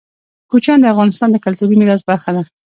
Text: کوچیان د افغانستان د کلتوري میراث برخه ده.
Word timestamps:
کوچیان 0.51 0.79
د 0.81 0.85
افغانستان 0.93 1.29
د 1.31 1.37
کلتوري 1.45 1.75
میراث 1.79 2.01
برخه 2.09 2.29
ده. 2.35 2.41